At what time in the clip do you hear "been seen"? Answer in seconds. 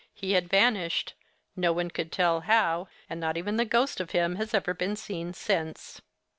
4.73-5.31